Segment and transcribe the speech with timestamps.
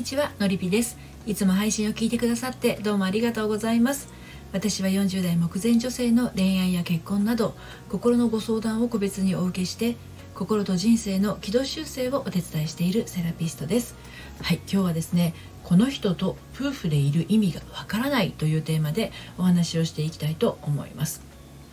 [0.00, 0.96] にちはのりぴです。
[1.26, 4.08] いつも配信を聞いてくださってどうもありがとうございます。
[4.50, 7.54] 私は40代目前女性の恋愛や結婚など
[7.90, 9.96] 心のご相談を個別にお受けして
[10.34, 13.94] 心と人生の軌道修正をお手伝いしているセラピストです。
[14.40, 15.34] はい今日はですね
[15.64, 21.20] この人と夫婦でいる意味がわからないというテーマでお話をしていきたいと思います。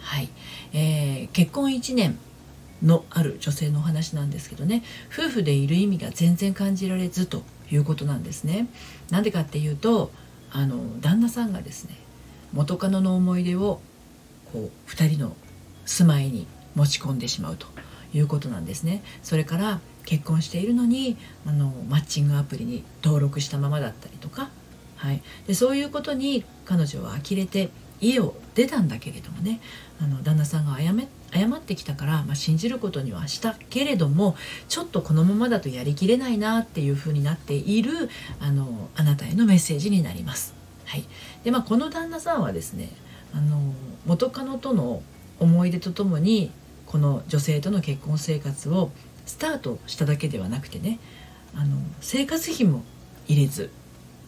[0.02, 0.28] はい、
[0.74, 2.20] えー、結婚1年
[2.84, 7.42] のある女性のお話なんですけどね夫婦でいる意味が全然感じられずと。
[7.72, 8.68] いうことなんですね。
[9.10, 10.12] なんでかっていうと
[10.52, 11.96] あの旦那さんがですね
[12.54, 13.82] 元カノの思い出を
[14.52, 15.36] こう2人の
[15.86, 17.68] 住まいに持ち込んでしまうと
[18.14, 19.04] いうことなんですね。
[19.24, 24.50] それから結婚しているのにあのマッチングアプリに登録したままだったりとか、
[24.96, 29.60] はい、でそういうことに彼女は呆れて家を出たんだけれどもね
[30.02, 34.36] あの旦那さんが謝め謝ってきたから、まあ、信じることにはしたけれども
[34.68, 40.54] ちょっとこのままだとやりきれないなっていうふうになっているあのあなたへのメッセージになります。
[40.86, 41.06] はい
[41.44, 42.90] でまあ、この旦那さんはですね
[43.34, 43.74] あの
[44.06, 45.02] 元カノとの
[45.40, 46.52] 思い出とともに
[46.86, 48.92] この女性との結婚生活を
[49.26, 51.00] スタートしただけではなくてね
[51.54, 52.84] あの生活費も
[53.28, 53.70] 入れず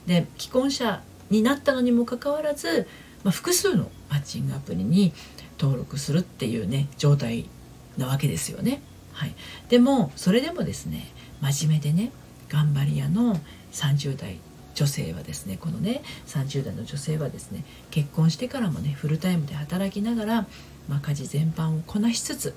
[0.05, 2.87] で既婚者になったのにもかかわらず
[3.23, 5.13] まあ、複数のマッチングアプリに
[5.59, 7.49] 登録するっていうね状態
[7.97, 8.81] なわけですよね。
[9.13, 9.35] はい、
[9.67, 12.11] でもそれでもですね真面目でね
[12.47, 13.39] 頑張り屋の
[13.73, 14.39] 30代
[14.73, 20.47] 女性はですねこのね30代の女性はですね結婚してからもねフルタイムで働きながら、
[20.87, 22.55] まあ、家事全般をこなしつつ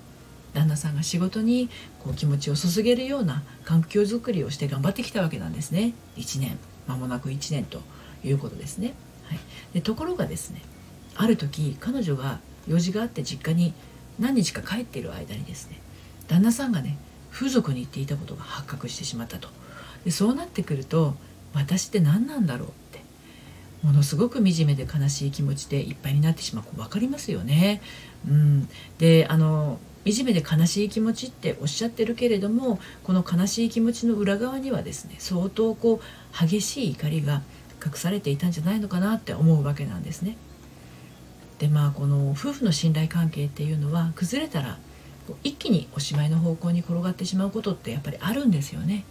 [0.54, 1.68] 旦那さんが仕事に
[2.04, 7.80] こう気持ちを注げるような環境づくりをして頑張ってきたわけなんですね1年間もなく1年と
[8.22, 8.94] いうことですね。
[9.24, 9.38] はい、
[9.74, 10.62] でところがですね
[11.16, 13.72] ある時彼女が用事があって実家に
[14.18, 15.80] 何日か帰っている間にですね
[16.28, 16.96] 旦那さんがね
[17.30, 19.48] 風俗に行っていたことが発覚してしまったと
[20.04, 21.14] でそうなってくると
[21.54, 23.00] 私って何なんだろうって
[23.82, 27.82] ものすごく惨めで悲しい気持ちでいっぱいになってしまう分かりますよね。
[28.28, 37.42] うん、であの惨めで悲しい気持ちっておっしゃってるけれどもこの悲しい気持ちの裏側にはですね相当こう激しい怒りが
[37.84, 40.36] 隠されていたんじゃないのかなって思うわけなんですね。
[41.62, 44.78] でまあこの夫婦の信頼関係っていうのは崩れたら
[45.44, 49.04] 一気におしまいの方向に転がってしまうことってやっぱりあるんですよね。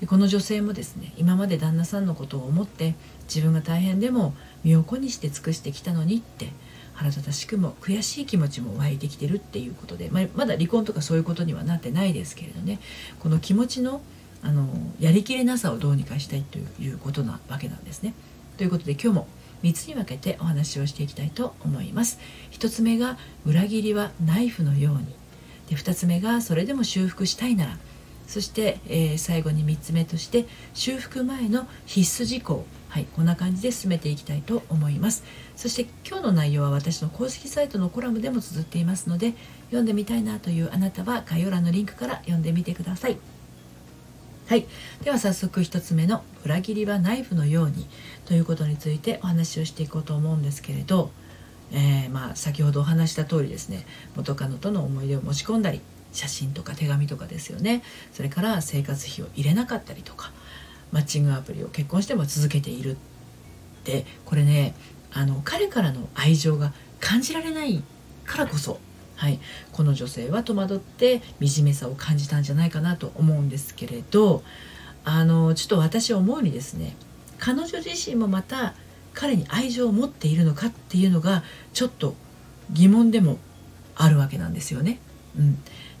[0.00, 6.52] でこの女性もですね今まで旦那さんのことを思って自分が大変でも身を粉にして尽くしてきたのにって
[6.92, 12.78] 腹立たしくも悔しい気持ちも湧いてきてるっていうことで、まあ、まだ離婚とかそういうことにはなってないですけれどね
[13.18, 14.00] この気持ちの
[14.44, 14.68] あの
[15.00, 18.14] やりきれなさをどうにかしたいということなわけなんですね。
[18.58, 19.26] ということで今日も
[19.64, 22.20] 3つに分けてお話をしていきたいと思います。
[22.52, 23.16] 1つ目が
[23.46, 25.06] 裏切りはナイフのように。
[25.70, 27.78] で2つ目がそれでも修復したいなら。
[28.26, 32.66] そして、えー、最後に3つ目として修復前の必須事項。
[32.88, 35.24] はいこんな感じで進めていきたいと思います。
[35.56, 39.32] そして今日の内容は私の公式サイトのコラムでも綴っていますので
[39.66, 43.16] 読んでみたいなというあなたは概要欄のリンクから読んでみてください。
[44.46, 44.66] はい、
[45.02, 47.86] では早速1つ目の「裏切りはナイフのように」
[48.26, 51.10] ということについてお話をしていこうと思うんですけれど、
[51.72, 55.80] えー、まあ先ほどお話した通りですね元カノとの思い出を持ち込んだり
[56.12, 57.82] 写真とか手紙とかですよね。
[58.12, 60.30] それから生活費を入れなかったりとか
[60.92, 62.96] マッチングアプリを結婚しても続けているっ
[63.84, 64.74] てこれね
[65.10, 67.82] あの彼からの愛情が感じられない
[68.26, 68.78] からこそ
[69.16, 69.40] はい、
[69.72, 74.42] この女性は戸惑って惨めさを感じたんじゃないかなと思うんですけれど
[75.04, 76.96] あのちょっと私思うにですね
[77.38, 78.74] 彼女自身もまた
[79.12, 82.14] 彼に愛情を持っているのかっていうのがちょっと
[82.72, 83.38] 疑問でも
[83.94, 84.98] あるわけなんですよね。
[85.38, 85.54] うん、っ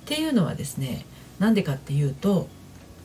[0.06, 1.04] ていうのはですね
[1.38, 2.48] なんでかっていうと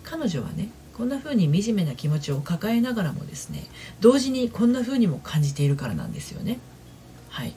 [0.03, 3.67] 彼女はねこんな風に惨めな気持ちを抱えながらもですね
[3.99, 6.59] 同時にこんな風にも感じているからなんですよね。
[7.29, 7.53] はい、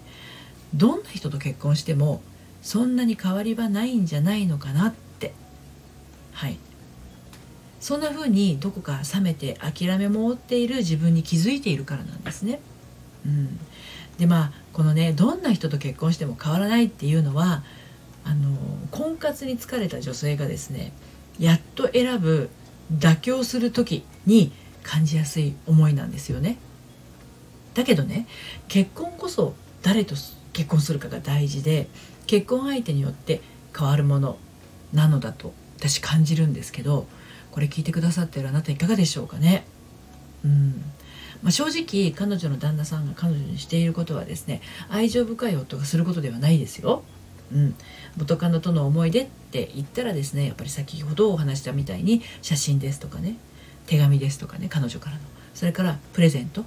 [0.74, 2.22] どんな人と結婚しても
[2.62, 5.34] そんなに変わりはないんじゃないのかなって
[6.32, 6.58] はい
[7.80, 12.60] そんな風にどこか冷めて諦めも負っている自分に気づいているからなんですね。
[13.26, 13.58] うん、
[14.18, 17.64] でまあこのねどんな人と結婚しても変わらないっていうのは
[18.24, 18.56] あの
[18.92, 20.92] 婚活に疲れた女性がですね
[21.40, 22.50] やっと選ぶ
[22.96, 24.52] 妥協する時に
[24.84, 26.58] 感じやすい思いなんですよね。
[27.74, 28.28] だけどね
[28.68, 30.14] 結婚こそ誰と
[30.52, 31.88] 結婚するかが大事で
[32.26, 33.40] 結婚相手によって
[33.76, 34.38] 変わるもの
[34.92, 37.06] なのだと私感じるんですけど
[37.50, 39.64] これ聞いてくださってるあなたいかがでしょうかね？
[40.44, 40.82] うん。
[41.42, 47.02] まあ、正直彼女の旦那さんが彼女にしていることはですね愛情深い夫がすることではないですよ。
[47.52, 47.74] うん、
[48.16, 53.36] 元カノとの思い出って言ったらですねやっぱり先ほどお話したみたいに写真ですとかね
[53.86, 55.22] 手紙ですとかね彼女からの。
[55.52, 56.64] それからプレゼント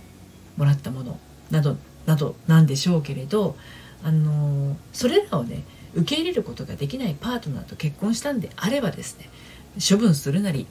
[0.57, 1.19] もらったもの
[1.49, 3.55] などなどなんでしょうけれど
[4.05, 5.63] あのそれらをね
[5.95, 9.29] 受け入れることができないパートナーと結婚したんであればですね
[9.75, 10.67] 処分するなり、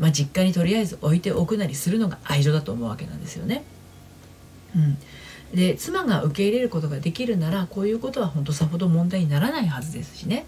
[0.00, 3.62] まあ、実家にとりあえず置いておくなりするのが愛情だと思うわけなんですよね。
[4.74, 4.98] うん、
[5.54, 10.44] で妻が受け入れることができるならこういうことは本当さほど問題にならないはずですしね。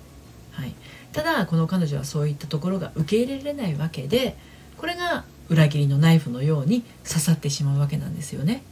[0.51, 0.75] はい、
[1.13, 4.37] ただこの彼女はそういったところが受け入れられないわけで
[4.77, 8.65] これが裏切りのナイフのように刺さってしまうわけなんですよね。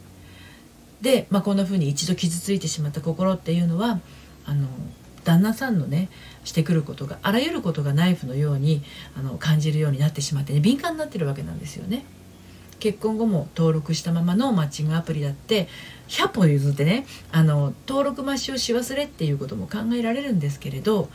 [1.03, 3.99] で、まあ、こんな風に一度傷ついてしまった心っていうのは
[4.45, 4.67] あの
[5.25, 6.09] 旦那さんのね
[6.45, 8.81] してくることがあらゆることがナイフのように
[9.17, 12.05] あの感じるようになってしまってね敏感になってるわけなんですよね。
[12.79, 15.69] 結婚後も登録したままのマッチングアプリだって
[16.09, 21.09] 100歩譲ってねあの登録抹消し忘れっていうことも考えられるんですけれど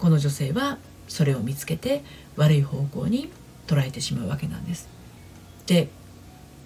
[0.00, 2.02] この女性はそれを見つけて
[2.36, 3.30] 悪い方向に
[3.68, 4.88] 捉えてしまうわけなんです。
[5.66, 5.88] で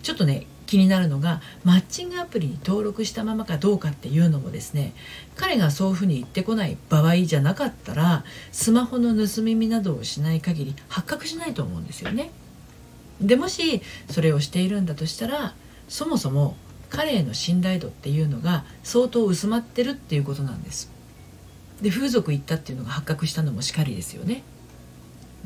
[0.02, 4.92] ちょっとね気になるのがマッチングアプリに登録したままかどうかっていうのもですね
[5.34, 8.22] 彼がそういうふうに言ってこない場合じゃなかったら
[8.52, 12.30] スマホの盗み見などをしない限り発覚しないと思うんですよね。
[13.20, 13.80] でもし
[14.10, 15.54] それをしているんだとしたら
[15.88, 16.54] そもそも
[16.90, 20.92] 彼への信頼度っていうのが相当薄まってるっていうことなんです。
[21.80, 24.42] で風俗行ったっていうのが発覚したのもしかりですよね。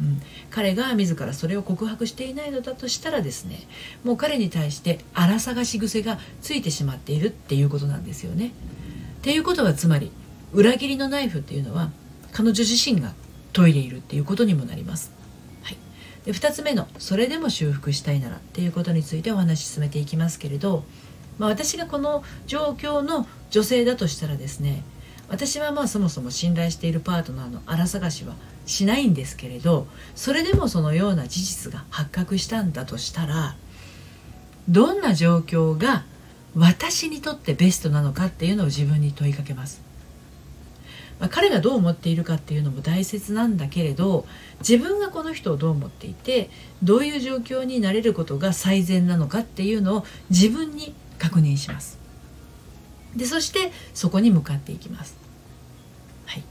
[0.03, 3.61] うん、彼が自らそれを告白していないのだとしたらですね
[4.03, 8.49] もう彼に対して荒探し癖がついてしまっているっていうことなんですよね。
[8.49, 10.11] っていうことはつまり
[10.53, 11.91] 裏切りのナイフっていうのは
[12.33, 13.15] 彼女自身が
[13.53, 15.13] 研いでいるっていうことにもなります。
[15.63, 15.77] はい、
[16.25, 20.85] で2つ目の「それでも修復したいなら」っていうことについてお話し進めていきますけれど、
[21.39, 24.83] まあ、私がこの状況の女性だとしたらですね
[25.29, 28.35] 私はまあそもそも信頼しているパートナーの荒探しは
[28.67, 33.56] しないんですけれどそれでもそのような事実が発覚したんだとしたら
[34.69, 36.05] どんな状況が
[36.55, 39.81] 私にとってベストなのかっていうのを自分に問いかけます。
[41.19, 44.26] まあ、彼がどう思っているかっていうのも大切なんだけれど
[44.59, 46.50] 自分がこの人をどう思っていて
[46.82, 51.99] どういう状況になれることが最善なのかっていうのを自分に確認します。
[53.15, 55.17] でそしてそこに向かっていきます。
[56.26, 56.43] はい。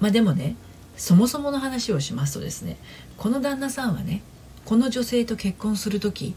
[0.00, 0.56] まあでもね
[1.00, 2.76] そもそもの話をしますとですね
[3.16, 4.20] この旦那さんはね
[4.66, 6.34] この女性と結婚する時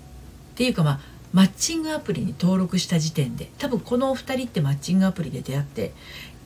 [0.53, 0.99] っていうかまあ
[1.33, 5.91] マッチングアプリに登録した時点で多分このお二人ってマッチングアプリで出会って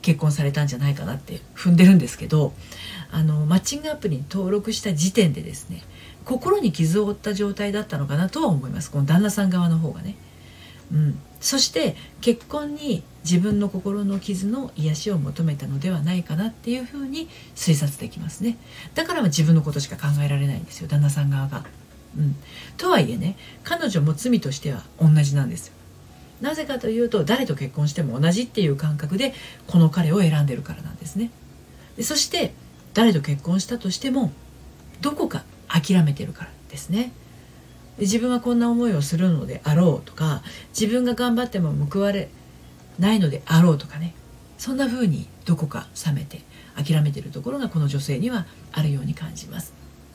[0.02, 2.54] 結婚されたんじゃないかなって踏んでるんですけど
[3.12, 5.84] あのマッチングアプリに登録した時点でですね
[6.24, 10.16] 心に傷を負った状態だったのかなとは思いますこの旦那さん側の方がね。
[10.92, 18.56] うん、そして結婚に自分の心の傷の癒しを求めたのではないかなっていうふうに推察できますね
[18.94, 21.64] だから自分のことしか考えられないんですよ旦那さん側が。
[22.16, 22.36] うん、
[22.78, 25.74] とはいえね彼女も罪としては同じなんですよ。
[26.40, 29.34] なぜかというと誰と結婚しても同じっていう感覚で
[29.66, 31.30] この彼を選んでるからなんですね。
[31.96, 32.54] でそして
[32.94, 34.32] 誰と結婚したとしても
[35.00, 37.12] どこか諦めてるからですね。
[37.98, 40.42] で自分はこんな思いをするのであろうとか
[40.78, 42.28] 自分が頑張っても報われ
[42.98, 44.14] ないのであろうとかね
[44.56, 46.42] そんな風にどこか冷めて
[46.74, 49.72] 諦めてるところがこの女性にはあるように感じます。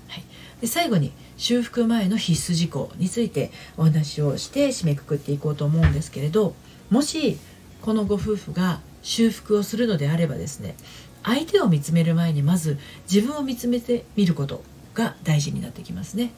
[0.08, 0.24] はい、
[0.62, 6.56] で最後に修復前の必須事項についてお話をして締めくくっていこうと思うんですけれど
[6.90, 7.40] もし
[7.82, 10.76] このご夫婦が修復をするのであればですね
[11.24, 12.78] 相手を見つめる前にまず
[13.12, 14.64] 自分を見つめてみること
[14.94, 16.32] が大事になってきますね。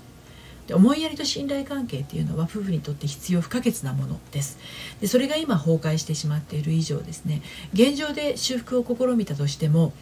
[0.68, 4.58] で思いやりと信頼関係っていうのは夫婦にとって必要不可欠なものです。
[5.00, 7.42] でそれが今崩壊してしまっている以上ですね
[7.74, 9.94] 現状で修復を試みたとしても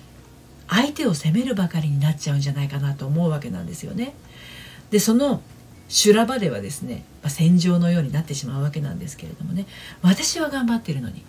[0.68, 4.14] 相手を責めるばかりになっちゃうんじゃないかなと思うわけなんですよね。
[4.92, 5.42] でその
[5.90, 9.68] 修羅場ではですね、まあ、戦場のようになってしまうわけなんですけれどもね
[10.02, 11.24] 私は頑張ってるのに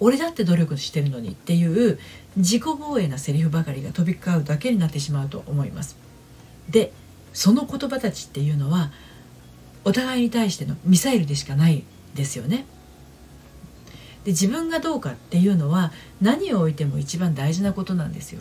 [0.00, 1.98] 俺だって努力してるのにっていう
[2.36, 5.96] 自己防衛なセリフばかりが飛び交うだけになってしまうと思います。
[6.68, 6.92] で
[7.38, 8.90] その言葉たちっていうのは
[9.84, 11.84] お互いに対してのミサイルでしかない
[12.16, 12.66] ですよね。
[14.24, 18.40] で自分がどうかっていうのは何を置いても一番大事なことなんですよ。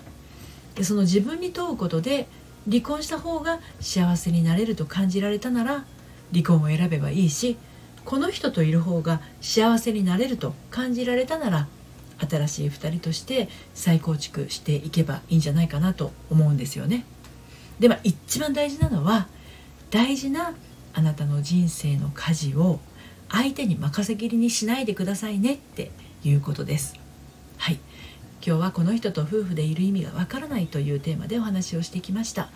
[0.73, 2.27] でその自分に問うことで
[2.67, 5.85] 離婚した方が幸せになれると感じられたなら
[6.33, 7.55] 離婚を選べばいいし
[8.03, 11.67] この人といる方が幸せになれると感じられたなら
[12.27, 17.05] 新しい2人として再構築していけばいいんじゃないかなと思うんですよね。
[17.79, 19.27] でも一番大事なのは
[19.91, 20.53] 大事な
[20.93, 22.79] あなたの人生の舵を
[23.29, 25.91] 相手に任せきりにしないでくださいねって
[26.23, 26.95] いうことです。
[27.57, 27.79] はい。
[28.45, 32.49] 今日はこの人と夫婦でいる意味がわからないというテーマでお話をしてきました。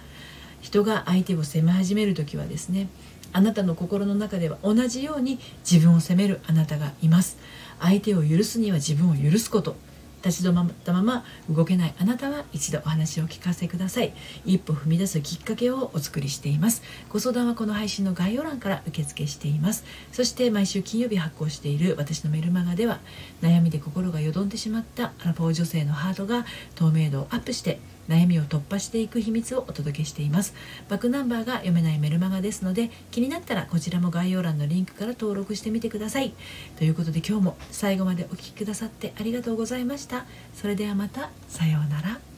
[0.61, 2.87] 人が相手を責め始める時はですね
[3.33, 7.37] あなたの心の中では同じように自分を責めるあなたがいます。
[7.79, 9.75] 相手を許すには自分を許すこと。
[10.23, 11.93] 立ち止まったまま動けない。
[11.99, 14.13] あなたは一度お話を聞かせください。
[14.45, 16.83] 一歩踏み出すきっかけをお作りしています。
[17.09, 19.83] ご相談はこの配信の概要欄から受付しています。
[20.11, 22.99] そして毎週金曜日発行している私のメルマガでは
[23.41, 30.53] 悩みで心がよどんでしまったアラフォー女性のハートが透明度をアップして悩みを突破していく秘密をお届けしています。
[30.89, 36.33] バックナンバーが読めないメルマガですので気になったらこちらも概要欄のリンクから登録してみてください。
[36.77, 40.25] ということで今日も最後までお聴きくださってありがとうございました。
[40.53, 41.29] それではまた。
[41.47, 42.30] さようなら。